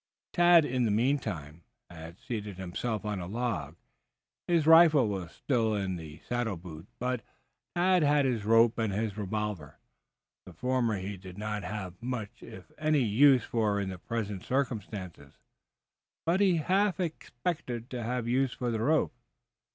[0.33, 3.75] Tad in the meantime had seated himself on a log.
[4.47, 7.21] His rifle was still in the saddle boot, but
[7.75, 9.77] Tad had his rope and his revolver.
[10.47, 15.33] The former he did not have much if any use for in the present circumstances,
[16.25, 19.13] but he half expected to have use for the rope.